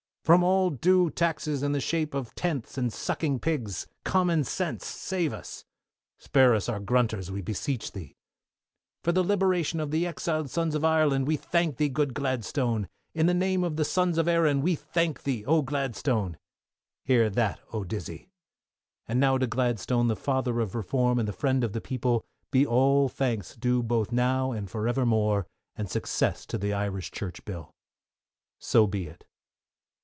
[0.23, 3.87] From all undue taxes in the shape of tenths and sucking pigs.
[4.05, 5.65] Common sense, save us.
[6.19, 8.15] Spare us our grunters, we beseech thee.
[9.03, 12.87] For the liberation of the exiled sons of Ireland, we thank thee, good Gladstone!
[13.15, 16.37] In the name of the sons of Erin, we thank thee, oh, Gladstone.
[17.03, 18.29] Hear that, oh, Dizzey.
[19.07, 22.63] And now to Gladstone, the father of Reform, and the friend of the people, be
[22.65, 27.73] all thanks due both now and for evermore, and success to the Irish Church Bill.
[28.59, 29.25] So be it.